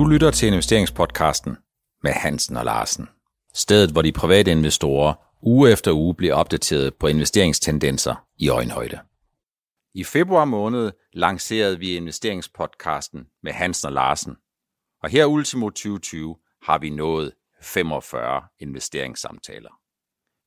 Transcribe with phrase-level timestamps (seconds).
[0.00, 1.56] Du lytter til investeringspodcasten
[2.02, 3.08] med Hansen og Larsen.
[3.54, 9.00] Stedet, hvor de private investorer uge efter uge bliver opdateret på investeringstendenser i øjenhøjde.
[9.94, 14.36] I februar måned lancerede vi investeringspodcasten med Hansen og Larsen.
[15.02, 17.32] Og her ultimo 2020 har vi nået
[17.62, 19.70] 45 investeringssamtaler.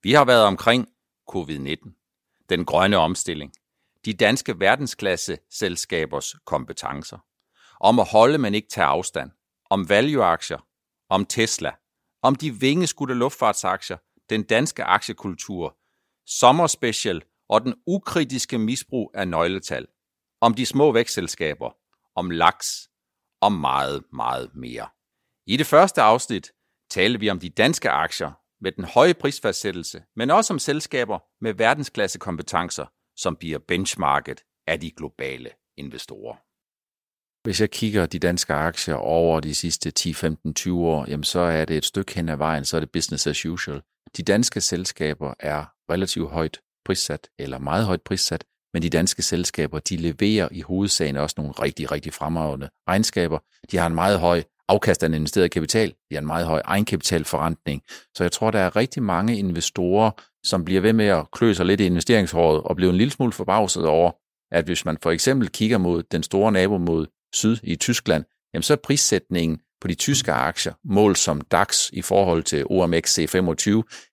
[0.04, 0.88] Vi har været omkring
[1.32, 3.54] covid-19, den grønne omstilling,
[4.06, 7.18] de danske verdensklasse selskabers kompetencer,
[7.80, 9.32] om at holde, men ikke tage afstand,
[9.74, 10.58] om value-aktier,
[11.10, 11.72] om Tesla,
[12.22, 13.98] om de vingeskudte luftfartsaktier,
[14.30, 15.78] den danske aktiekultur,
[16.26, 19.88] sommerspecial og den ukritiske misbrug af nøgletal,
[20.42, 21.76] om de små vækstselskaber,
[22.16, 22.90] om laks,
[23.42, 24.88] og meget, meget mere.
[25.48, 26.52] I det første afsnit
[26.90, 31.54] talte vi om de danske aktier med den høje prisfastsættelse, men også om selskaber med
[31.54, 36.36] verdensklasse kompetencer, som bliver benchmarket af de globale investorer.
[37.44, 41.40] Hvis jeg kigger de danske aktier over de sidste 10, 15, 20 år, jamen så
[41.40, 43.82] er det et stykke hen ad vejen, så er det business as usual.
[44.18, 49.80] De danske selskaber er relativt højt prissat, eller meget højt prissat, men de danske selskaber,
[49.80, 53.40] de leverer i hovedsagen også nogle rigtig, rigtig fremragende regnskaber.
[53.72, 55.90] De har en meget høj afkast af investeret kapital.
[55.90, 57.82] De har en meget høj egenkapitalforrentning.
[58.16, 60.12] Så jeg tror, der er rigtig mange investorer,
[60.46, 63.32] som bliver ved med at klø sig lidt i investeringshåret og bliver en lille smule
[63.32, 64.12] forbavset over,
[64.52, 68.64] at hvis man for eksempel kigger mod den store nabo mod syd i Tyskland, jamen
[68.64, 73.70] så er prissætningen på de tyske aktier, mål som DAX i forhold til OMX C25,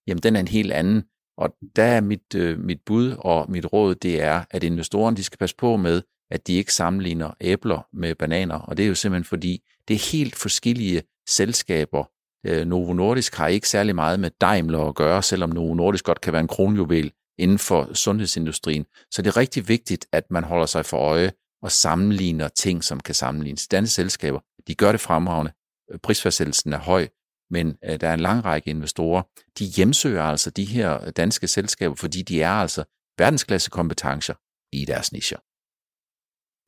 [0.07, 1.03] jamen den er en helt anden.
[1.37, 5.23] Og der er mit, øh, mit bud og mit råd, det er, at investorerne de
[5.23, 8.55] skal passe på med, at de ikke sammenligner æbler med bananer.
[8.55, 12.03] Og det er jo simpelthen fordi, det er helt forskellige selskaber.
[12.45, 16.21] Øh, Novo Nordisk har ikke særlig meget med Daimler at gøre, selvom Novo Nordisk godt
[16.21, 18.85] kan være en kronjuvel inden for sundhedsindustrien.
[19.11, 21.31] Så det er rigtig vigtigt, at man holder sig for øje
[21.61, 23.67] og sammenligner ting, som kan sammenlignes.
[23.67, 25.51] Danske selskaber, de gør det fremragende.
[25.91, 27.07] Øh, prisfastsættelsen er høj,
[27.49, 29.23] men øh, der er en lang række investorer,
[29.59, 32.83] de hjemsøger altså de her øh, danske selskaber, fordi de er altså
[33.17, 34.33] verdensklasse kompetencer
[34.71, 35.37] i deres nischer.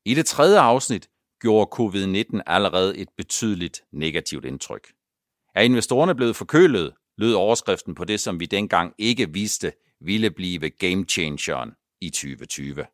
[0.08, 1.08] I det tredje afsnit
[1.40, 4.92] gjorde covid-19 allerede et betydeligt negativt indtryk.
[5.54, 10.70] Er investorerne blevet forkølet, lød overskriften på det, som vi dengang ikke vidste ville blive
[10.70, 12.86] game changeren i 2020.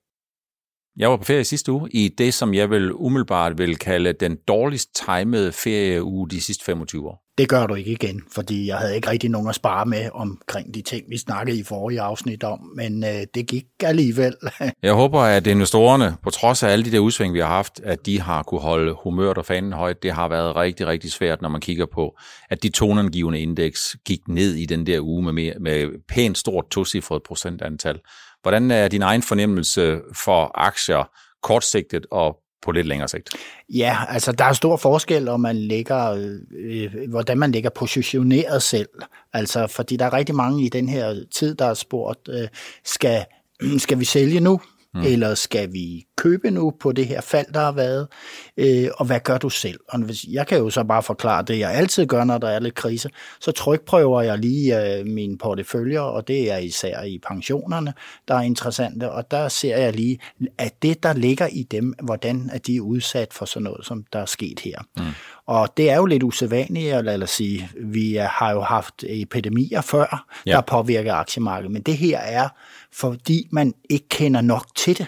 [0.97, 4.37] Jeg var på ferie sidste uge i det, som jeg vil umiddelbart vil kalde den
[4.49, 7.31] dårligst timede ferieuge de sidste 25 år.
[7.39, 10.75] Det gør du ikke igen, fordi jeg havde ikke rigtig nogen at spare med omkring
[10.75, 14.35] de ting, vi snakkede i forrige afsnit om, men øh, det gik alligevel.
[14.83, 18.07] jeg håber, at investorerne, på trods af alle de der udsving, vi har haft, at
[18.07, 20.03] de har kunne holde humøret og fanen højt.
[20.03, 22.19] Det har været rigtig, rigtig svært, når man kigger på,
[22.51, 26.65] at de tonangivende indeks gik ned i den der uge med, mere, med pænt stort
[26.71, 27.99] tocifret procentantal.
[28.43, 31.11] Hvordan er din egen fornemmelse for aktier
[31.43, 33.31] kortsigtet og på lidt længere sigt?
[33.69, 38.63] Ja, altså der er stor forskel, om man lægger, øh, øh, hvordan man ligger positioneret
[38.63, 38.89] selv.
[39.33, 42.49] Altså, fordi der er rigtig mange i den her tid, der har spurgt, øh,
[42.85, 43.25] skal,
[43.79, 44.61] skal vi sælge nu?
[44.95, 45.01] Mm.
[45.01, 48.09] Eller skal vi købe nu på det her fald, der har været?
[48.57, 49.81] Øh, og hvad gør du selv?
[49.89, 52.59] Og hvis, jeg kan jo så bare forklare det, jeg altid gør, når der er
[52.59, 53.11] lidt krise.
[53.41, 57.95] Så trykprøver jeg lige øh, mine porteføljer, og det er især i pensionerne,
[58.29, 59.11] der er interessante.
[59.11, 60.19] Og der ser jeg lige,
[60.59, 64.19] at det, der ligger i dem, hvordan er de udsat for sådan noget, som der
[64.19, 64.79] er sket her.
[64.97, 65.05] Mm.
[65.51, 69.81] Og det er jo lidt usædvanligt, eller lad os sige, vi har jo haft epidemier
[69.81, 70.53] før, ja.
[70.53, 72.49] der påvirker aktiemarkedet, men det her er,
[72.93, 75.07] fordi man ikke kender nok til det,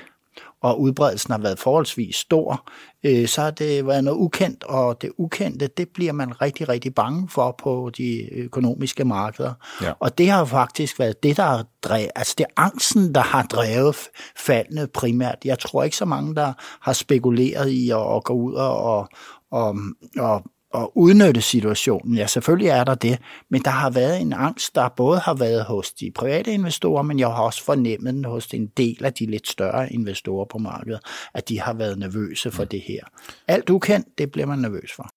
[0.63, 2.71] og udbredelsen har været forholdsvis stor,
[3.05, 6.95] øh, så har det været noget ukendt, og det ukendte, det bliver man rigtig, rigtig
[6.95, 9.53] bange for på de økonomiske markeder.
[9.83, 9.93] Ja.
[10.01, 13.43] Og det har faktisk været det, der har drevet, altså det er angsten, der har
[13.43, 13.97] drevet
[14.37, 15.39] faldene primært.
[15.45, 19.09] Jeg tror ikke så mange, der har spekuleret i at, at gå ud og,
[19.53, 19.77] og,
[20.19, 20.43] og
[20.75, 22.17] at udnytte situationen.
[22.17, 23.19] Ja, selvfølgelig er der det,
[23.51, 27.19] men der har været en angst, der både har været hos de private investorer, men
[27.19, 31.01] jeg har også fornemmet den hos en del af de lidt større investorer på markedet,
[31.35, 33.05] at de har været nervøse for det her.
[33.49, 35.11] Alt ukendt, det bliver man nervøs for.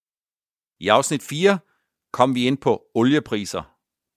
[0.80, 1.60] I afsnit 4
[2.14, 3.62] kom vi ind på oliepriser,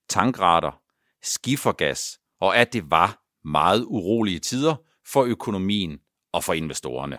[0.08, 0.81] tankrater,
[1.22, 4.75] skifergas, og at det var meget urolige tider
[5.12, 5.98] for økonomien
[6.32, 7.19] og for investorerne.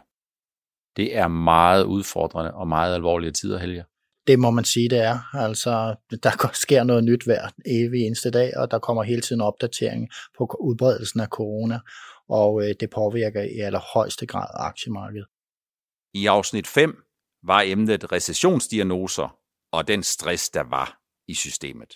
[0.99, 3.85] Det er meget udfordrende og meget alvorlige tider, Helge.
[4.27, 5.35] Det må man sige, det er.
[5.35, 10.09] Altså, der sker noget nyt hver evig eneste dag, og der kommer hele tiden opdatering
[10.37, 11.79] på udbredelsen af corona,
[12.29, 15.27] og øh, det påvirker i allerhøjeste grad aktiemarkedet.
[16.13, 16.95] I afsnit 5
[17.43, 19.37] var emnet recessionsdiagnoser
[19.71, 21.89] og den stress, der var i systemet.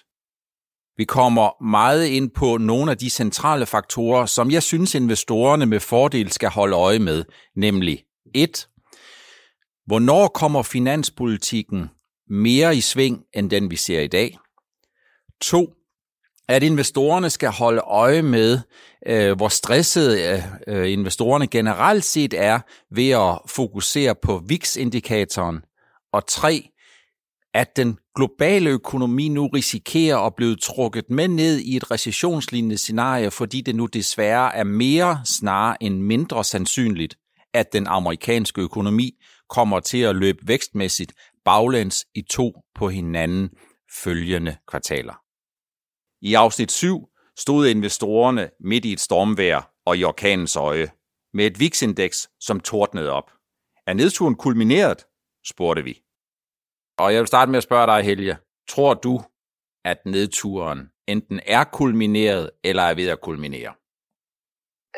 [0.98, 5.80] Vi kommer meget ind på nogle af de centrale faktorer, som jeg synes investorerne med
[5.80, 7.24] fordel skal holde øje med,
[7.56, 8.04] nemlig
[8.36, 8.68] 1.
[9.85, 11.89] Hvornår kommer finanspolitikken
[12.30, 14.38] mere i sving end den, vi ser i dag.
[15.41, 15.74] 2.
[16.47, 18.59] at investorerne skal holde øje med,
[19.07, 22.59] øh, hvor stressede øh, investorerne generelt set er
[22.91, 25.62] ved at fokusere på VIX-indikatoren.
[26.13, 26.69] Og 3
[27.53, 33.31] at den globale økonomi nu risikerer at blive trukket med ned i et recessionslignende scenarie,
[33.31, 37.15] fordi det nu desværre er mere snarere end mindre sandsynligt,
[37.53, 39.12] at den amerikanske økonomi
[39.50, 41.13] kommer til at løbe vækstmæssigt
[41.45, 43.50] baglæns i to på hinanden
[44.04, 45.13] følgende kvartaler.
[46.22, 50.92] I afsnit 7 stod investorerne midt i et stormvejr og i orkanens øje,
[51.34, 53.31] med et VIX-indeks, som tordnede op.
[53.88, 55.06] Er nedturen kulmineret?
[55.45, 56.01] spurgte vi.
[56.98, 58.38] Og jeg vil starte med at spørge dig, Helge.
[58.69, 59.22] Tror du,
[59.86, 63.74] at nedturen enten er kulmineret eller er ved at kulminere?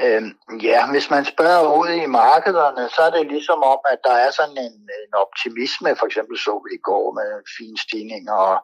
[0.04, 0.32] Øhm,
[0.62, 4.32] ja, hvis man spørger ud i markederne, så er det ligesom om, at der er
[4.32, 8.58] sådan en, en optimisme, for eksempel så vi i går med fine stigninger, og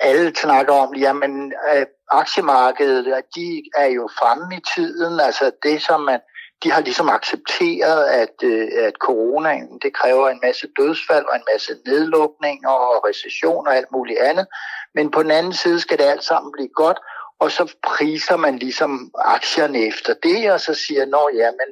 [0.00, 6.00] alle snakker om, jamen øh, aktiemarkedet, de er jo fremme i tiden, altså det som
[6.00, 6.20] man,
[6.62, 11.48] de har ligesom accepteret, at, øh, at coronaen, det kræver en masse dødsfald og en
[11.52, 14.46] masse nedlukninger og recession og alt muligt andet,
[14.94, 16.98] men på den anden side skal det alt sammen blive godt,
[17.40, 21.68] og så priser man ligesom aktierne efter det, og så siger, at ja, men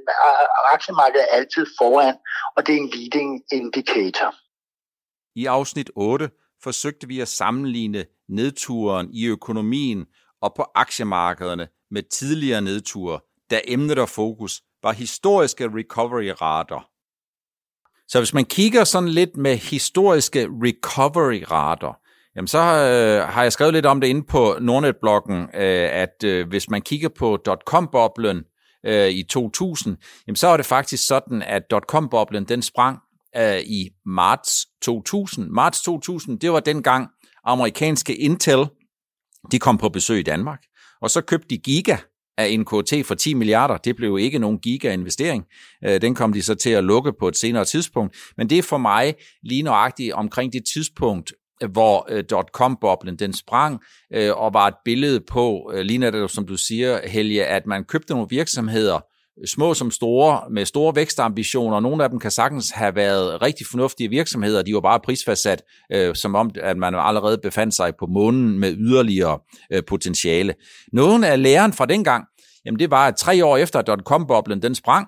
[0.73, 2.17] aktiemarkedet er altid foran,
[2.57, 4.35] og det er en leading indicator.
[5.35, 6.31] I afsnit 8
[6.63, 10.07] forsøgte vi at sammenligne nedturen i økonomien
[10.43, 16.91] og på aktiemarkederne med tidligere nedture, da emnet og fokus var historiske recovery-rater.
[18.09, 22.01] Så hvis man kigger sådan lidt med historiske recovery-rater,
[22.39, 26.49] Jamen så øh, har jeg skrevet lidt om det inde på Nordnet-bloggen, øh, at øh,
[26.49, 27.39] hvis man kigger på
[27.71, 28.45] .com-boblen
[28.87, 29.97] øh, i 2000,
[30.27, 31.63] jamen så er det faktisk sådan, at
[31.93, 32.99] .com-boblen den sprang
[33.37, 35.51] øh, i marts 2000.
[35.51, 37.09] Marts 2000, det var dengang
[37.45, 38.67] amerikanske Intel,
[39.53, 40.63] de kom på besøg i Danmark,
[41.01, 41.97] og så købte de Giga
[42.39, 43.77] af NKT for 10 milliarder.
[43.77, 45.45] Det blev ikke nogen giga-investering.
[45.85, 48.17] Øh, den kom de så til at lukke på et senere tidspunkt.
[48.37, 51.33] Men det er for mig lige nøjagtigt omkring det tidspunkt,
[51.67, 53.81] hvor øh, dot-com-boblen den sprang,
[54.15, 57.85] øh, og var et billede på, øh, lige det, som du siger, Helge, at man
[57.85, 58.95] købte nogle virksomheder,
[59.41, 61.81] øh, små som store, med store vækstambitioner.
[61.81, 64.63] Nogle af dem kan sagtens have været rigtig fornuftige virksomheder.
[64.63, 65.63] De var bare prisfastsat,
[65.93, 69.39] øh, som om at man allerede befandt sig på månen med yderligere
[69.73, 70.55] øh, potentiale.
[70.93, 72.25] Nogle af læreren fra dengang,
[72.65, 75.07] jamen det var, at tre år efter dot-com-boblen den sprang,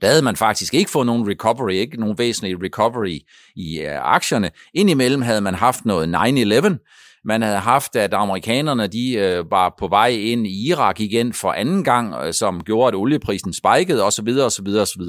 [0.00, 3.18] der havde man faktisk ikke fået nogen recovery, ikke nogen væsentlig recovery
[3.56, 4.50] i uh, aktierne.
[4.74, 7.22] Indimellem havde man haft noget 9-11.
[7.24, 11.52] Man havde haft, at amerikanerne de øh, var på vej ind i Irak igen for
[11.52, 14.28] anden gang, øh, som gjorde, at olieprisen spikede osv.
[14.28, 14.68] osv.
[14.68, 15.02] osv.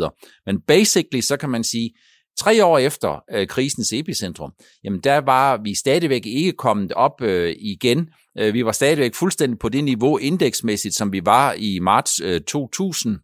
[0.46, 1.92] Men basically, så kan man sige,
[2.38, 4.52] Tre år efter øh, krisens epicentrum,
[4.84, 8.10] jamen der var vi stadigvæk ikke kommet op øh, igen.
[8.40, 12.42] Øh, vi var stadigvæk fuldstændig på det niveau indeksmæssigt, som vi var i marts øh,
[12.42, 13.20] 2000.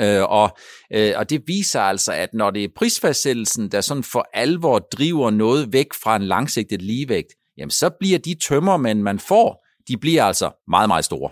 [0.00, 0.56] Øh, og,
[0.92, 5.30] øh, og det viser altså, at når det er prisfastsættelsen, der sådan for alvor driver
[5.30, 10.24] noget væk fra en langsigtet ligevægt, jamen så bliver de tømmermænd, man får, de bliver
[10.24, 11.30] altså meget, meget store.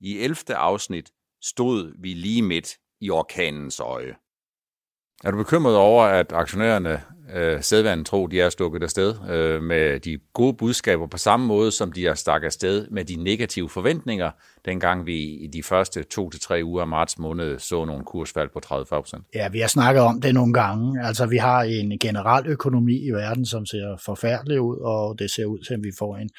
[0.00, 0.36] I 11.
[0.48, 1.10] afsnit
[1.42, 4.14] stod vi lige midt i orkanens øje.
[5.24, 7.00] Er du bekymret over, at aktionærerne
[7.34, 11.72] øh, sædvanen tro, de er stukket afsted øh, med de gode budskaber på samme måde,
[11.72, 14.30] som de er stak afsted med de negative forventninger,
[14.64, 18.48] dengang vi i de første to til tre uger af marts måned så nogle kursfald
[18.52, 19.24] på 30 procent?
[19.34, 21.06] Ja, vi har snakket om det nogle gange.
[21.06, 25.44] Altså, vi har en generel økonomi i verden, som ser forfærdelig ud, og det ser
[25.44, 26.30] ud til, at vi får en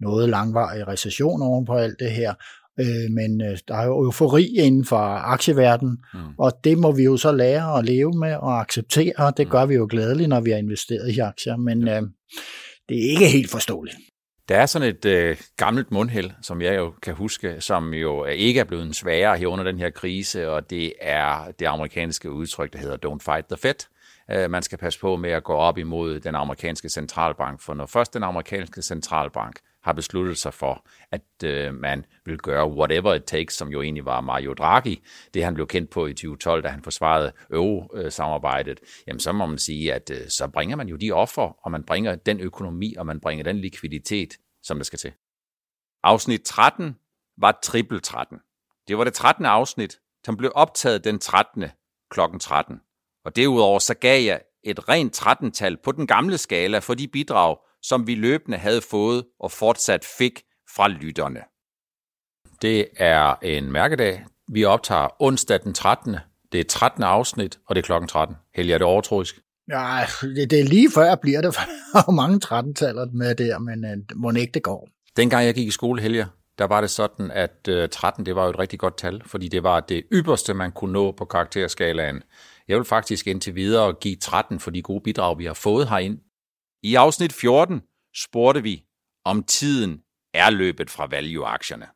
[0.00, 2.34] noget langvarig recession oven på alt det her.
[2.80, 4.96] Øh, men øh, der er jo eufori inden for
[5.34, 6.20] aktieverdenen, mm.
[6.38, 9.50] og det må vi jo så lære at leve med og acceptere, og det mm.
[9.50, 12.02] gør vi jo glædeligt, når vi har investeret i aktier, men øh,
[12.88, 13.96] det er ikke helt forståeligt.
[14.48, 18.60] Der er sådan et øh, gammelt mundhæld, som jeg jo kan huske, som jo ikke
[18.60, 22.78] er blevet sværere her under den her krise, og det er det amerikanske udtryk, der
[22.78, 23.86] hedder Don't fight the Fed.
[24.30, 27.86] Øh, man skal passe på med at gå op imod den amerikanske centralbank, for når
[27.86, 33.24] først den amerikanske centralbank har besluttet sig for, at øh, man vil gøre whatever it
[33.24, 35.02] takes, som jo egentlig var Mario Draghi,
[35.34, 39.58] det han blev kendt på i 2012, da han forsvarede euro-samarbejdet, jamen så må man
[39.58, 43.06] sige, at øh, så bringer man jo de offer, og man bringer den økonomi, og
[43.06, 45.12] man bringer den likviditet, som der skal til.
[46.02, 46.96] Afsnit 13
[47.38, 48.38] var triple 13.
[48.88, 49.46] Det var det 13.
[49.46, 51.64] afsnit, som blev optaget den 13.
[52.10, 52.80] klokken 13.
[53.24, 57.56] Og derudover så gav jeg et rent 13-tal på den gamle skala for de bidrag,
[57.82, 60.42] som vi løbende havde fået og fortsat fik
[60.76, 61.40] fra lytterne.
[62.62, 64.24] Det er en mærkedag.
[64.52, 66.16] Vi optager onsdag den 13.
[66.52, 67.02] Det er 13.
[67.02, 68.36] afsnit, og det er klokken 13.
[68.54, 69.40] Helge, er det overtroisk?
[69.68, 73.84] Ja, det, det er lige før jeg bliver det, for mange 13-taller med der, men
[73.84, 74.88] uh, må ikke det går.
[75.16, 76.26] Dengang jeg gik i skole, Helge,
[76.58, 79.48] der var det sådan, at uh, 13 det var jo et rigtig godt tal, fordi
[79.48, 82.22] det var det ypperste, man kunne nå på karakterskalaen.
[82.68, 86.18] Jeg vil faktisk indtil videre give 13 for de gode bidrag, vi har fået herind.
[86.82, 87.82] I afsnit 14
[88.14, 88.84] spurgte vi,
[89.24, 90.02] om tiden
[90.34, 91.86] er løbet fra value-aktierne.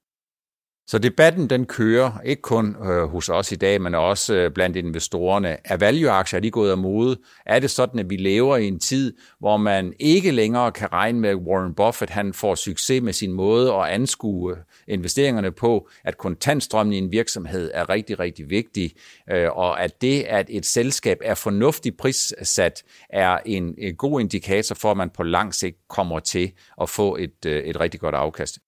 [0.93, 4.77] Så debatten den kører ikke kun øh, hos os i dag, men også øh, blandt
[4.77, 5.57] investorerne.
[5.65, 7.17] Er value-aktier de gået af mode?
[7.47, 11.21] Er det sådan, at vi lever i en tid, hvor man ikke længere kan regne
[11.21, 14.59] med, at Warren Buffett han får succes med sin måde at anskue øh,
[14.89, 18.93] investeringerne på, at kontantstrømmen i en virksomhed er rigtig, rigtig vigtig,
[19.31, 24.75] øh, og at det, at et selskab er fornuftigt prissat, er en, en god indikator
[24.75, 28.15] for, at man på lang sigt kommer til at få et, øh, et rigtig godt
[28.15, 28.59] afkast.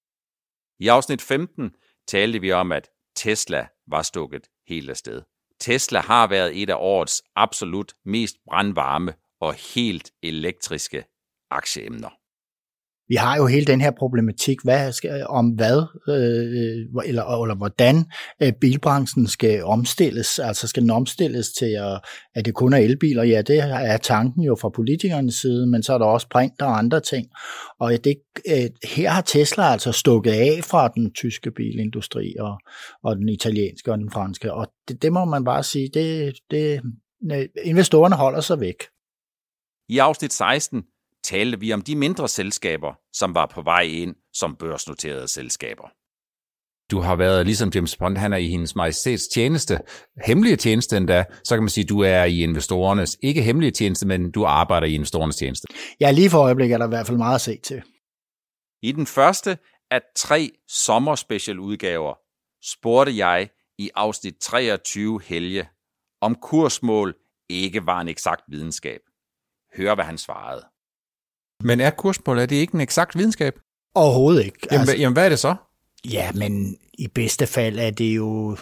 [0.81, 1.71] I afsnit 15
[2.09, 5.23] talte vi om, at Tesla var stukket helt afsted.
[5.61, 11.05] Tesla har været et af årets absolut mest brandvarme og helt elektriske
[11.51, 12.11] aktieemner
[13.09, 17.55] vi har jo hele den her problematik hvad skal, om hvad øh, øh, eller, eller
[17.55, 18.05] hvordan
[18.43, 20.39] øh, bilbranchen skal omstilles.
[20.39, 22.01] Altså skal den omstilles til, at,
[22.35, 23.23] at det kun er elbiler?
[23.23, 26.79] Ja, det er tanken jo fra politikernes side, men så er der også print og
[26.79, 27.27] andre ting.
[27.81, 28.17] Og det,
[28.49, 32.59] øh, her har Tesla altså stukket af fra den tyske bilindustri og,
[33.03, 34.53] og den italienske og den franske.
[34.53, 36.81] Og det, det må man bare sige, det, det,
[37.33, 38.83] øh, investorerne holder sig væk.
[39.89, 40.83] I afsnit 16
[41.25, 45.89] talte vi om de mindre selskaber, som var på vej ind som børsnoterede selskaber.
[46.91, 49.79] Du har været, ligesom James Bond, han er i hendes majestæts tjeneste,
[50.27, 54.07] hemmelige tjeneste endda, så kan man sige, at du er i investorernes, ikke hemmelige tjeneste,
[54.07, 55.67] men du arbejder i investorernes tjeneste.
[56.01, 57.83] Ja, lige for øjeblikket er der i hvert fald meget at se til.
[58.83, 59.59] I den første
[59.91, 62.15] af tre sommerspecial udgaver
[62.65, 65.69] spurgte jeg i afsnit 23 Helge,
[66.21, 67.15] om kursmål
[67.49, 69.01] ikke var en eksakt videnskab.
[69.77, 70.74] Hør, hvad han svarede.
[71.63, 73.55] Men er kursmål, er det ikke en eksakt videnskab?
[73.95, 74.59] Overhovedet ikke.
[74.71, 75.55] Jamen, altså, jamen, hvad er det så?
[76.13, 78.57] Ja, men i bedste fald er det jo...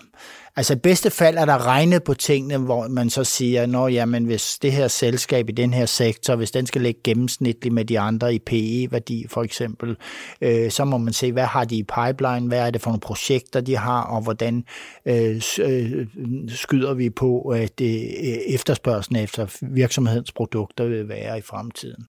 [0.57, 4.25] Altså i bedste fald er der regnet på tingene, hvor man så siger, nå jamen
[4.25, 8.01] hvis det her selskab i den her sektor, hvis den skal ligge gennemsnitligt med de
[8.01, 9.97] andre i PE-værdi for eksempel,
[10.41, 13.01] øh, så må man se, hvad har de i pipeline, hvad er det for nogle
[13.01, 14.65] projekter, de har, og hvordan
[15.07, 16.07] øh, øh
[16.49, 22.07] skyder vi på, at det, øh, efterspørgselen efter virksomhedens produkter vil være i fremtiden.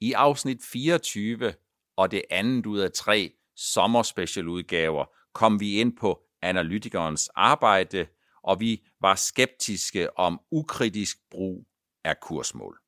[0.00, 1.52] I afsnit 24
[1.96, 8.06] og det andet ud af tre sommerspecialudgaver kom vi ind på analytikernes arbejde,
[8.42, 11.66] og vi var skeptiske om ukritisk brug
[12.04, 12.78] af kursmål.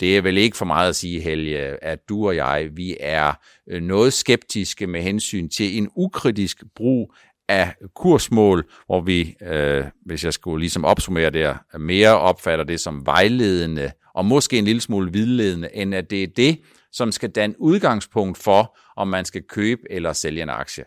[0.00, 3.32] Det er vel ikke for meget at sige, Helge, at du og jeg, vi er
[3.68, 7.14] øh, noget skeptiske med hensyn til en ukritisk brug
[7.48, 13.06] af kursmål, hvor vi, øh, hvis jeg skulle ligesom opsummere det, mere opfatter det som
[13.06, 17.60] vejledende og måske en lille smule vildledende, end at det er det, som skal danne
[17.60, 20.84] udgangspunkt for, om man skal købe eller sælge en aktie.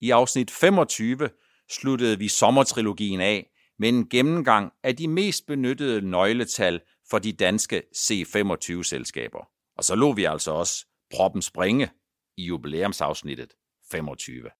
[0.00, 1.28] I afsnit 25
[1.70, 6.80] sluttede vi sommertrilogien af med en gennemgang af de mest benyttede nøgletal
[7.10, 9.48] for de danske C25-selskaber.
[9.76, 11.90] Og så lå vi altså også proppen springe
[12.36, 13.52] i jubilæumsafsnittet
[13.90, 14.50] 25.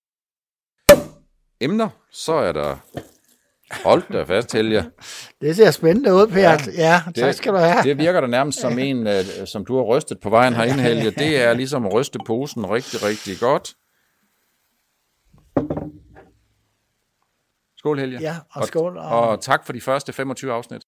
[1.60, 2.76] Emner, så er der
[3.70, 4.84] Hold da fast, Helge.
[5.40, 6.40] Det ser spændende ud, Per.
[6.40, 7.82] Ja, ja tak det, skal du have.
[7.82, 9.12] Det virker da nærmest som en, uh,
[9.46, 11.10] som du har rystet på vejen herinde, Helge.
[11.10, 13.74] Det er ligesom at ryste posen rigtig, rigtig godt.
[17.76, 18.18] Skål, Helge.
[18.20, 18.98] Ja, og skål.
[18.98, 20.82] Og, og tak for de første 25 afsnit.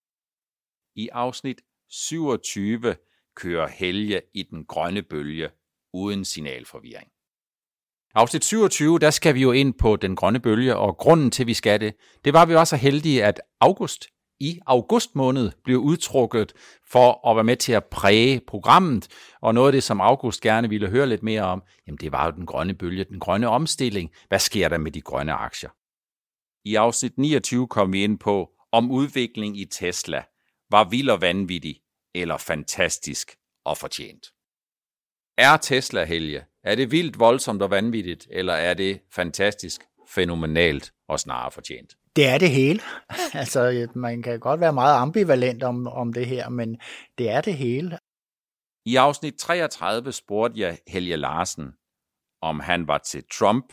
[0.94, 1.60] I afsnit
[1.90, 2.94] 27
[3.34, 5.48] kører Helge i den grønne bølge
[5.92, 7.11] uden signalforvirring.
[8.14, 11.46] Afsnit 27, der skal vi jo ind på den grønne bølge, og grunden til, at
[11.46, 14.06] vi skal det, det var, at vi var så heldige, at august
[14.40, 16.52] i august måned blev udtrukket
[16.90, 19.08] for at være med til at præge programmet.
[19.40, 22.24] Og noget af det, som August gerne ville høre lidt mere om, jamen det var
[22.24, 24.10] jo den grønne bølge, den grønne omstilling.
[24.28, 25.70] Hvad sker der med de grønne aktier?
[26.64, 30.24] I afsnit 29 kom vi ind på, om udvikling i Tesla
[30.70, 31.80] var vild og vanvittig,
[32.14, 34.26] eller fantastisk og fortjent.
[35.38, 41.20] Er Tesla, Helge, er det vildt, voldsomt og vanvittigt, eller er det fantastisk, fænomenalt og
[41.20, 41.96] snarere fortjent?
[42.16, 42.80] Det er det hele.
[43.40, 46.80] altså, man kan godt være meget ambivalent om, om det her, men
[47.18, 47.98] det er det hele.
[48.86, 51.72] I afsnit 33 spurgte jeg Helge Larsen,
[52.42, 53.72] om han var til Trump,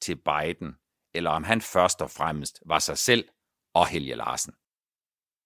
[0.00, 0.74] til Biden,
[1.14, 3.24] eller om han først og fremmest var sig selv
[3.74, 4.52] og Helge Larsen.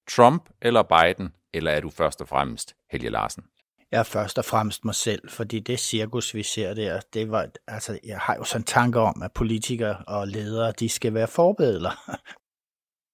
[0.08, 3.44] Trump eller Biden, eller er du først og fremmest Helge Larsen?
[3.90, 7.48] Jeg er først og fremmest mig selv, fordi det cirkus, vi ser der, det var,
[7.66, 11.28] altså, jeg har jo sådan en tanke om, at politikere og ledere, de skal være
[11.28, 12.10] forbedler.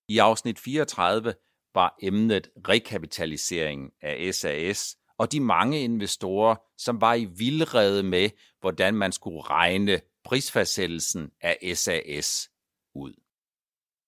[0.09, 1.35] I afsnit 34
[1.75, 8.95] var emnet rekapitalisering af SAS og de mange investorer, som var i vildrede med, hvordan
[8.95, 12.51] man skulle regne prisfastsættelsen af SAS
[12.95, 13.13] ud.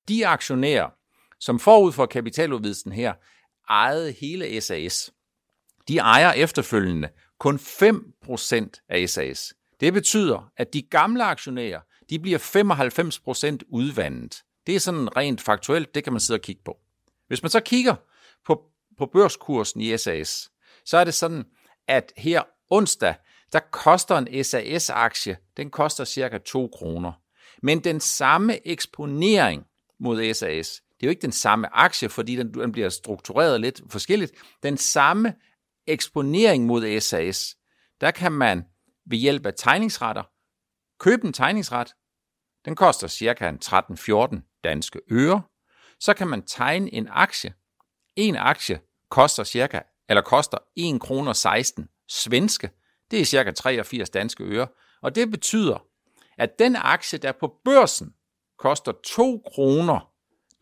[0.08, 0.90] De aktionærer,
[1.40, 3.14] som forud for kapitaludvidelsen her
[3.68, 5.12] ejede hele SAS,
[5.88, 7.08] de ejer efterfølgende
[7.38, 9.54] kun 5% af SAS.
[9.80, 14.42] Det betyder, at de gamle aktionærer, de bliver 95% udvandet.
[14.66, 16.78] Det er sådan rent faktuelt, det kan man sidde og kigge på.
[17.28, 17.94] Hvis man så kigger
[18.46, 18.62] på,
[18.98, 20.50] på børskursen i SAS,
[20.84, 21.44] så er det sådan,
[21.88, 23.14] at her onsdag,
[23.52, 27.12] der koster en SAS-aktie, den koster cirka 2 kroner.
[27.62, 29.64] Men den samme eksponering
[30.00, 33.80] mod SAS, det er jo ikke den samme aktie, fordi den, den bliver struktureret lidt
[33.90, 34.32] forskelligt.
[34.62, 35.34] Den samme
[35.86, 37.56] eksponering mod SAS,
[38.00, 38.64] der kan man
[39.06, 40.22] ved hjælp af tegningsretter
[41.02, 41.94] købe en tegningsret.
[42.64, 45.42] Den koster cirka 13-14 danske øre.
[46.00, 47.54] Så kan man tegne en aktie.
[48.16, 52.70] En aktie koster cirka eller koster 1 kroner 16 svenske.
[53.10, 54.66] Det er cirka 83 danske øre.
[55.02, 55.86] Og det betyder,
[56.38, 58.14] at den aktie, der på børsen
[58.58, 60.12] koster 2 kroner,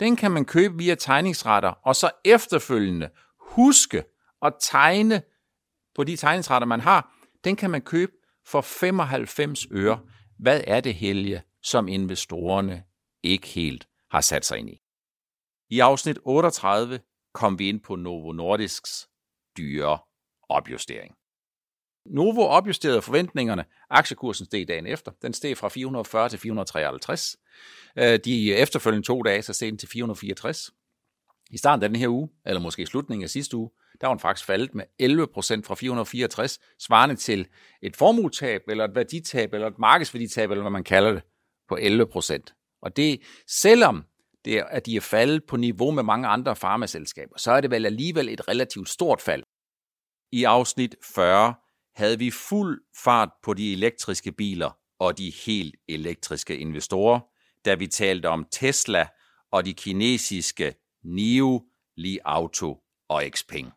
[0.00, 3.10] den kan man købe via tegningsretter, og så efterfølgende
[3.40, 4.04] huske
[4.42, 5.22] at tegne
[5.94, 8.12] på de tegningsretter, man har, den kan man købe
[8.46, 10.00] for 95 øre.
[10.38, 12.84] Hvad er det, Helge, som investorerne
[13.22, 14.80] ikke helt har sat sig ind i?
[15.70, 17.00] I afsnit 38
[17.34, 19.08] kom vi ind på Novo Nordisks
[19.56, 19.98] dyre
[20.48, 21.14] opjustering.
[22.06, 23.64] Novo opjusterede forventningerne.
[23.90, 25.12] Aktiekursen steg dagen efter.
[25.22, 27.36] Den steg fra 440 til 453.
[27.98, 30.70] Øh, de efterfølgende to dage, så steg den til 464.
[31.50, 34.14] I starten af den her uge, eller måske i slutningen af sidste uge, der var
[34.14, 37.46] den faktisk faldet med 11 procent fra 464, svarende til
[37.82, 41.22] et formuetab, eller et værditab, eller et markedsværditab, eller hvad man kalder det,
[41.68, 42.54] på 11 procent.
[42.82, 44.04] Og det, selvom
[44.44, 47.70] det er, at de er faldet på niveau med mange andre farmaselskaber, så er det
[47.70, 49.42] vel alligevel et relativt stort fald.
[50.32, 51.54] I afsnit 40
[51.94, 57.20] havde vi fuld fart på de elektriske biler og de helt elektriske investorer,
[57.64, 59.06] da vi talte om Tesla
[59.52, 61.62] og de kinesiske NIO,
[61.96, 63.72] Li Auto og Xpeng.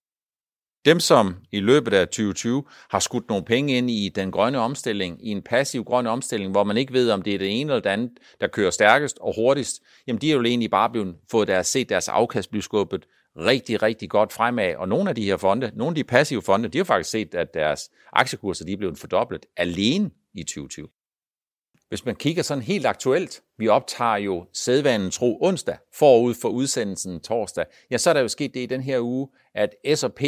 [0.86, 5.28] Dem, som i løbet af 2020 har skudt nogle penge ind i den grønne omstilling,
[5.28, 7.82] i en passiv grøn omstilling, hvor man ikke ved, om det er det ene eller
[7.82, 11.48] det andet, der kører stærkest og hurtigst, jamen de er jo egentlig bare blevet, fået
[11.48, 13.06] deres, set deres afkast blive skubbet
[13.38, 14.76] rigtig, rigtig godt fremad.
[14.76, 17.36] Og nogle af de her fonde, nogle af de passive fonde, de har faktisk set,
[17.36, 20.88] at deres aktiekurser de er blevet fordoblet alene i 2020.
[21.90, 27.20] Hvis man kigger sådan helt aktuelt, vi optager jo sædvanen tro onsdag forud for udsendelsen
[27.20, 30.24] torsdag, ja, så er der jo sket det i den her uge, at S&P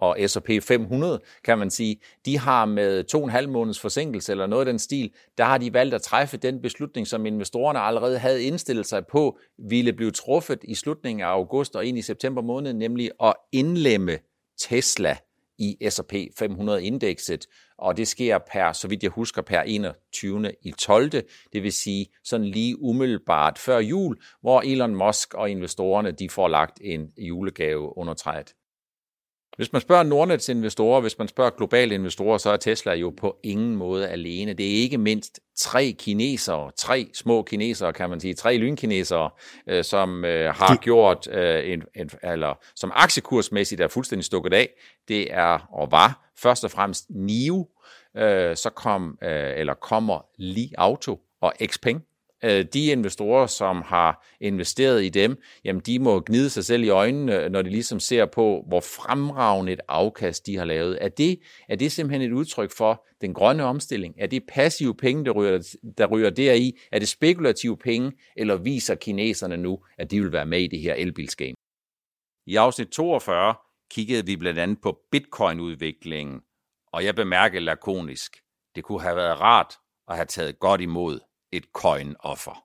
[0.00, 4.32] og S&P 500, kan man sige, de har med to og en halv måneds forsinkelse
[4.32, 7.78] eller noget af den stil, der har de valgt at træffe den beslutning, som investorerne
[7.78, 12.02] allerede havde indstillet sig på, ville blive truffet i slutningen af august og ind i
[12.02, 14.18] september måned, nemlig at indlemme
[14.58, 15.16] Tesla
[15.60, 17.46] i S&P 500-indekset,
[17.78, 20.52] og det sker per, så vidt jeg husker, per 21.
[20.62, 21.10] i 12.
[21.52, 26.48] Det vil sige sådan lige umiddelbart før jul, hvor Elon Musk og investorerne de får
[26.48, 28.54] lagt en julegave under træet.
[29.60, 33.36] Hvis man spørger Nordnets investorer, hvis man spørger globale investorer, så er Tesla jo på
[33.42, 34.52] ingen måde alene.
[34.52, 39.30] Det er ikke mindst tre kinesere, tre små kinesere, kan man sige, tre lynkinesere,
[39.66, 44.68] øh, som øh, har gjort, øh, en, en, eller som aktiekursmæssigt er fuldstændig stukket af.
[45.08, 47.68] Det er og var først og fremmest NIO,
[48.16, 52.04] øh, så kom, øh, eller kommer Li Auto og Xpeng,
[52.44, 56.88] Øh, de investorer, som har investeret i dem, jamen de må gnide sig selv i
[56.88, 60.98] øjnene, når de ligesom ser på, hvor fremragende et afkast de har lavet.
[61.00, 64.14] Er det, er det simpelthen et udtryk for den grønne omstilling?
[64.18, 66.78] Er det passive penge, der ryger, der ryger deri?
[66.92, 70.80] Er det spekulative penge, eller viser kineserne nu, at de vil være med i det
[70.80, 71.54] her elbilsgame?
[72.46, 73.54] I afsnit 42
[73.90, 76.40] kiggede vi blandt andet på bitcoin-udviklingen,
[76.92, 78.36] og jeg bemærkede lakonisk,
[78.74, 79.74] det kunne have været rart
[80.08, 81.20] at have taget godt imod
[81.52, 82.64] et coin-offer.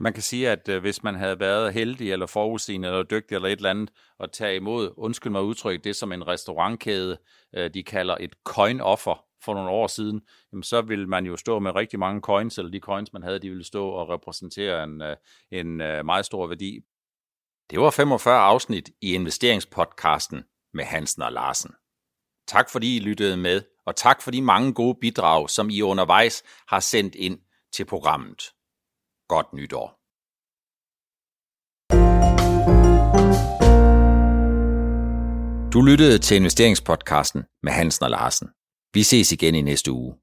[0.00, 3.48] Man kan sige, at øh, hvis man havde været heldig eller forudsigende eller dygtig eller
[3.48, 7.18] et eller andet at tage imod, undskyld mig udtryk, det som en restaurantkæde,
[7.56, 10.20] øh, de kalder et coin-offer for nogle år siden,
[10.52, 13.38] jamen så ville man jo stå med rigtig mange coins, eller de coins, man havde,
[13.38, 15.16] de ville stå og repræsentere en, øh,
[15.50, 16.80] en meget stor værdi.
[17.70, 21.70] Det var 45 afsnit i investeringspodcasten med Hansen og Larsen.
[22.48, 26.42] Tak fordi I lyttede med, og tak for de mange gode bidrag, som I undervejs
[26.68, 27.38] har sendt ind
[27.76, 28.40] til programmet.
[29.28, 29.88] Godt nytår.
[35.72, 38.48] Du lyttede til investeringspodcasten med Hansen og Larsen.
[38.94, 40.14] Vi ses igen i næste uge.